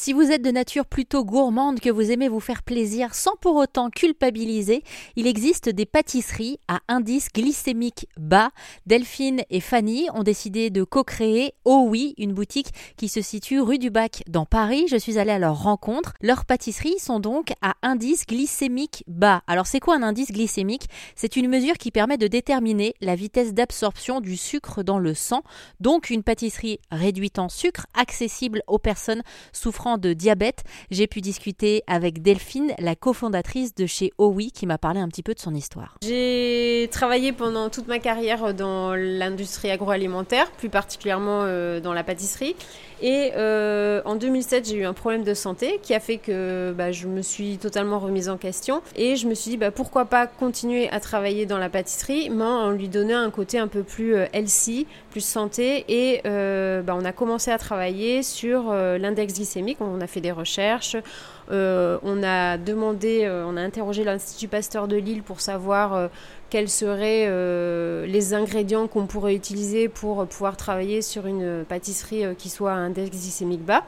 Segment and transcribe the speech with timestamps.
[0.00, 3.56] Si vous êtes de nature plutôt gourmande, que vous aimez vous faire plaisir sans pour
[3.56, 4.84] autant culpabiliser,
[5.16, 8.50] il existe des pâtisseries à indice glycémique bas.
[8.86, 13.78] Delphine et Fanny ont décidé de co-créer Oh Oui, une boutique qui se situe rue
[13.78, 14.86] du Bac dans Paris.
[14.88, 16.12] Je suis allée à leur rencontre.
[16.20, 19.42] Leurs pâtisseries sont donc à indice glycémique bas.
[19.48, 20.86] Alors c'est quoi un indice glycémique?
[21.16, 25.42] C'est une mesure qui permet de déterminer la vitesse d'absorption du sucre dans le sang.
[25.80, 30.64] Donc une pâtisserie réduite en sucre, accessible aux personnes souffrant de diabète.
[30.90, 35.22] J'ai pu discuter avec Delphine, la cofondatrice de chez OUI, qui m'a parlé un petit
[35.22, 35.96] peu de son histoire.
[36.02, 42.56] J'ai travaillé pendant toute ma carrière dans l'industrie agroalimentaire, plus particulièrement euh, dans la pâtisserie.
[43.00, 46.90] Et euh, en 2007, j'ai eu un problème de santé qui a fait que bah,
[46.90, 48.82] je me suis totalement remise en question.
[48.96, 52.42] Et je me suis dit, bah, pourquoi pas continuer à travailler dans la pâtisserie, mais
[52.42, 55.84] en lui donnant un côté un peu plus euh, healthy, plus santé.
[55.88, 60.96] Et bah, on a commencé à travailler sur l'index glycémique on a fait des recherches,
[61.50, 66.08] euh, on a demandé, euh, on a interrogé l'Institut Pasteur de Lille pour savoir euh,
[66.50, 67.26] quels seraient
[68.06, 73.42] les ingrédients qu'on pourrait utiliser pour pouvoir travailler sur une pâtisserie qui soit à index
[73.58, 73.84] bas.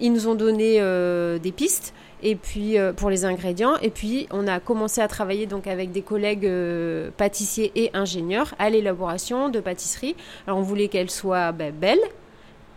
[0.00, 0.80] Ils nous ont donné
[1.40, 5.66] des pistes et puis pour les ingrédients et puis on a commencé à travailler donc
[5.66, 6.50] avec des collègues
[7.16, 10.14] pâtissiers et ingénieurs à l'élaboration de pâtisseries.
[10.46, 12.04] Alors on voulait qu'elles soient ben, belles,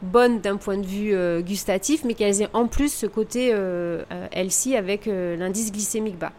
[0.01, 4.03] bonnes d'un point de vue euh, gustatif, mais qu'elles aient en plus ce côté euh,
[4.11, 6.31] euh healthy avec l'indice glycémique bas.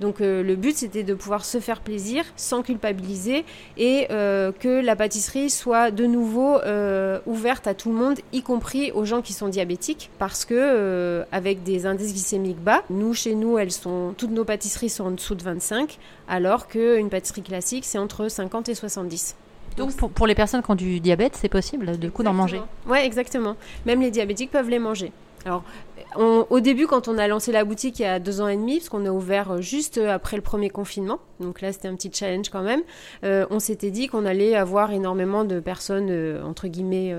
[0.00, 3.46] Donc le but c'était de pouvoir se faire plaisir sans culpabiliser
[3.78, 6.58] et que la pâtisserie soit de nouveau
[7.24, 11.62] ouverte à tout le monde, y compris aux gens qui sont diabétiques, parce que avec
[11.62, 15.34] des indices glycémiques bas, nous chez nous elles sont toutes nos pâtisseries sont en dessous
[15.34, 19.36] de 25, alors qu'une pâtisserie classique c'est entre 50 et 70.
[19.76, 23.04] Donc pour, les personnes qui ont du diabète, c'est possible de coup d'en manger Ouais,
[23.04, 23.56] exactement.
[23.84, 25.12] Même les diabétiques peuvent les manger.
[25.44, 25.62] Alors,
[26.16, 28.78] au début, quand on a lancé la boutique il y a deux ans et demi,
[28.78, 31.94] parce qu'on a ouvert euh, juste euh, après le premier confinement, donc là c'était un
[31.94, 32.82] petit challenge quand même,
[33.24, 36.10] euh, on s'était dit qu'on allait avoir énormément de personnes,
[36.44, 37.14] entre guillemets,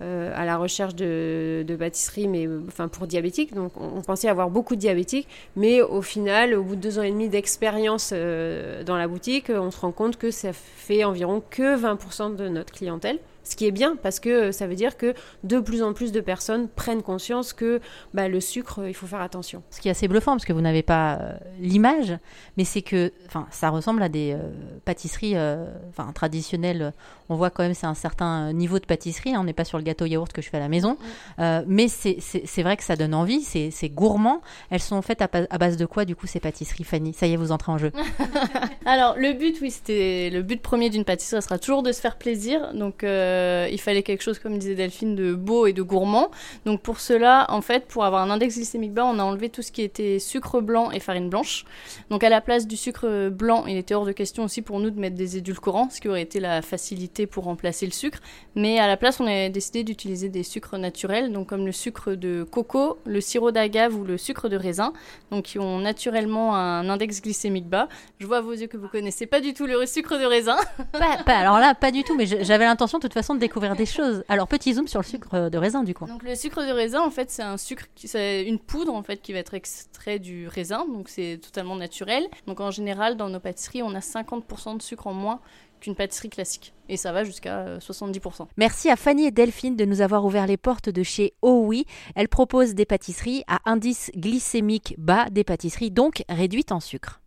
[0.00, 3.54] à la recherche de, de pâtisserie, mais enfin pour diabétiques.
[3.54, 7.02] Donc on, pensait avoir beaucoup de diabétiques, mais au final, au bout de deux ans
[7.02, 11.76] et demi d'expérience dans la boutique, on se rend compte que ça fait environ que
[11.76, 13.18] 20% de notre clientèle.
[13.42, 15.14] Ce qui est bien parce que ça veut dire que
[15.44, 17.80] de plus en plus de personnes prennent conscience que
[18.14, 19.62] bah, le sucre, il faut faire attention.
[19.70, 22.16] Ce qui est assez bluffant parce que vous n'avez pas euh, l'image,
[22.56, 23.12] mais c'est que
[23.60, 24.38] ça ressemble à des euh,
[24.86, 25.66] pâtisseries euh,
[26.14, 26.94] traditionnelles.
[27.28, 29.34] On voit quand même c'est un certain niveau de pâtisserie.
[29.34, 29.40] Hein.
[29.40, 30.96] on n'est pas sur le gâteau yaourt que je fais à la maison,
[31.38, 31.64] mm.
[31.66, 34.40] mais c'est vrai que ça donne envie, c'est gourmand.
[34.70, 35.28] Elles sont faites à,
[35.58, 37.12] base de quoi du coup ces pâtisseries, Fanny?
[37.12, 37.92] Ça y est, vous entrez en jeu.
[38.86, 42.16] Alors le but, oui, c'était le but premier d'une pâtisserie, sera toujours de se faire
[42.16, 42.72] plaisir.
[42.72, 46.30] Donc euh, il fallait quelque chose, comme disait Delphine, de beau et de gourmand.
[46.64, 49.62] Donc pour cela, en fait, pour avoir un index glycémique bas, on a enlevé tout
[49.62, 51.64] ce qui était sucre blanc et farine blanche.
[52.10, 54.90] Donc à la place du sucre blanc, il était hors de question aussi pour nous
[54.90, 58.18] de mettre des édulcorants, ce qui aurait été la facilité pour remplacer le sucre.
[58.54, 62.14] Mais à la place, on a décidé d'utiliser des sucres naturels, donc comme le sucre
[62.14, 64.92] de coco, le sirop d'agave ou le sucre de raisin,
[65.30, 67.88] donc qui ont naturellement un index glycémique bas.
[68.18, 70.56] Je vois à vos yeux que vous connaissez pas du tout le sucre de raisin.
[70.92, 73.86] pas, alors là, pas du tout, mais j'avais l'intention de toute façon de découvrir des
[73.86, 74.24] choses.
[74.28, 76.06] Alors petit zoom sur le sucre de raisin du coup.
[76.06, 79.20] Donc le sucre de raisin en fait c'est un sucre, c'est une poudre en fait
[79.22, 82.26] qui va être extrait du raisin, donc c'est totalement naturel.
[82.46, 85.40] Donc en général dans nos pâtisseries on a 50% de sucre en moins
[85.80, 86.74] qu'une pâtisserie classique.
[86.88, 88.42] Et ça va jusqu'à 70%.
[88.42, 91.62] Euh, Merci à Fanny et Delphine de nous avoir ouvert les portes de chez Oh
[91.64, 91.86] Oui.
[92.14, 97.18] Elles proposent des pâtisseries à indice glycémique bas, des pâtisseries donc réduites en sucre.